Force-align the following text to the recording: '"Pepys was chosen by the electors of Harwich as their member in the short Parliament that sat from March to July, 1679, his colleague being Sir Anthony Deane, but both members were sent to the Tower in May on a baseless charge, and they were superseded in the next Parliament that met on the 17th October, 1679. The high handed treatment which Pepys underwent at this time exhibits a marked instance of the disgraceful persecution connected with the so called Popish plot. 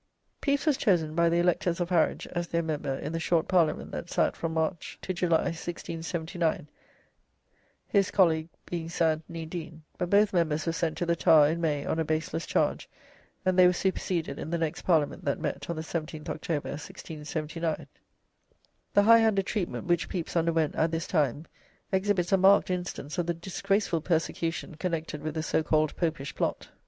'"Pepys 0.41 0.65
was 0.65 0.77
chosen 0.77 1.13
by 1.13 1.29
the 1.29 1.37
electors 1.37 1.79
of 1.79 1.89
Harwich 1.89 2.25
as 2.31 2.47
their 2.47 2.63
member 2.63 2.95
in 2.95 3.13
the 3.13 3.19
short 3.19 3.47
Parliament 3.47 3.91
that 3.91 4.09
sat 4.09 4.35
from 4.35 4.55
March 4.55 4.97
to 5.03 5.13
July, 5.13 5.43
1679, 5.43 6.67
his 7.87 8.09
colleague 8.09 8.49
being 8.65 8.89
Sir 8.89 9.11
Anthony 9.11 9.45
Deane, 9.45 9.83
but 9.99 10.09
both 10.09 10.33
members 10.33 10.65
were 10.65 10.71
sent 10.71 10.97
to 10.97 11.05
the 11.05 11.15
Tower 11.15 11.49
in 11.49 11.61
May 11.61 11.85
on 11.85 11.99
a 11.99 12.03
baseless 12.03 12.47
charge, 12.47 12.89
and 13.45 13.59
they 13.59 13.67
were 13.67 13.73
superseded 13.73 14.39
in 14.39 14.49
the 14.49 14.57
next 14.57 14.81
Parliament 14.81 15.23
that 15.25 15.39
met 15.39 15.69
on 15.69 15.75
the 15.75 15.83
17th 15.83 16.29
October, 16.29 16.69
1679. 16.69 17.85
The 18.95 19.03
high 19.03 19.19
handed 19.19 19.45
treatment 19.45 19.85
which 19.85 20.09
Pepys 20.09 20.35
underwent 20.35 20.73
at 20.73 20.89
this 20.89 21.05
time 21.05 21.45
exhibits 21.91 22.31
a 22.31 22.37
marked 22.37 22.71
instance 22.71 23.19
of 23.19 23.27
the 23.27 23.35
disgraceful 23.35 24.01
persecution 24.01 24.73
connected 24.73 25.21
with 25.21 25.35
the 25.35 25.43
so 25.43 25.61
called 25.61 25.95
Popish 25.95 26.33
plot. 26.33 26.69